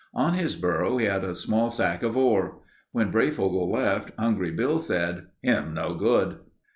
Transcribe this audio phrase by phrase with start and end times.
[0.15, 2.63] On his burro he had a small sack of ore.
[2.91, 6.39] When Breyfogle left, Hungry Bill said, "Him no good."